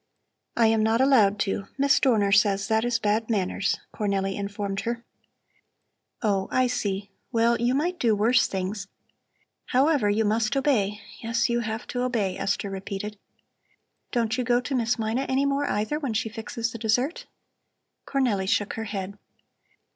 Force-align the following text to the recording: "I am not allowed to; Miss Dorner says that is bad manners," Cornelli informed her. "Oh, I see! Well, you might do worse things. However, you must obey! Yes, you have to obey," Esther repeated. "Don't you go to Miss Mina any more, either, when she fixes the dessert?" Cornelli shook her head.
"I 0.57 0.65
am 0.65 0.81
not 0.81 0.99
allowed 0.99 1.37
to; 1.41 1.67
Miss 1.77 1.99
Dorner 1.99 2.31
says 2.31 2.67
that 2.69 2.83
is 2.83 2.97
bad 2.97 3.29
manners," 3.29 3.77
Cornelli 3.93 4.35
informed 4.35 4.79
her. 4.79 5.03
"Oh, 6.23 6.47
I 6.49 6.65
see! 6.65 7.11
Well, 7.31 7.61
you 7.61 7.75
might 7.75 7.99
do 7.99 8.15
worse 8.15 8.47
things. 8.47 8.87
However, 9.65 10.09
you 10.09 10.25
must 10.25 10.57
obey! 10.57 11.01
Yes, 11.19 11.49
you 11.49 11.59
have 11.59 11.85
to 11.85 12.01
obey," 12.01 12.35
Esther 12.35 12.71
repeated. 12.71 13.19
"Don't 14.11 14.39
you 14.39 14.43
go 14.43 14.59
to 14.59 14.73
Miss 14.73 14.97
Mina 14.97 15.25
any 15.29 15.45
more, 15.45 15.69
either, 15.69 15.99
when 15.99 16.15
she 16.15 16.29
fixes 16.29 16.71
the 16.71 16.79
dessert?" 16.79 17.27
Cornelli 18.07 18.49
shook 18.49 18.73
her 18.73 18.85
head. 18.85 19.19